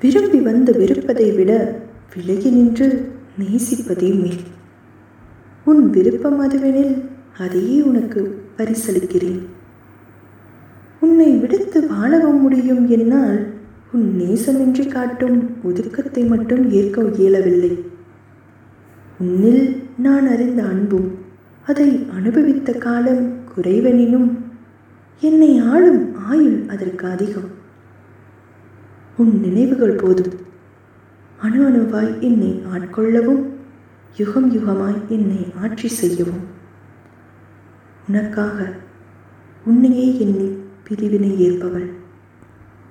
[0.00, 1.80] விரும்பி வந்து வெறுப்பதை விட
[2.14, 2.86] விலகி நின்று
[3.38, 4.40] நேசிப்பதே மேல்.
[5.64, 6.94] உன் விருப்பம் அதுவெனில்
[7.38, 8.20] அதையே உனக்கு
[8.56, 9.40] பரிசளிக்கிறேன்.
[11.00, 13.46] உன்னை விடுத்து வாழவும் முடியும் என்னால்
[13.92, 17.78] உன் நேசமின்றி காட்டும் ஒதுக்கத்தை மட்டும் ஏற்க இயலவில்லை.
[19.20, 21.08] உன்னில் நான் அறிந்த அன்பும்
[21.66, 23.24] அதை அனுபவித்த காலம்
[23.56, 24.28] குறைவெனினும்
[25.20, 27.58] என்னை ஆளும் ஆயுள் அதற்கு அதிகம்.
[29.20, 30.34] உன் நினைவுகள் போதும்.
[31.42, 33.42] அணு அணுவாய் என்னை ஆட்கொள்ளவும்
[34.16, 36.44] யுகம் யுகமாய் என்னை ஆட்சி செய்யவும்.
[38.08, 38.72] உனக்காக
[39.64, 40.48] உன்னையே எண்ணி
[40.84, 41.88] பிரிவினை ஏற்பவள்.